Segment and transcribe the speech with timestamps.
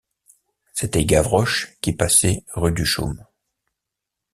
[0.73, 3.23] C’était Gavroche qui passait rue du Chaume.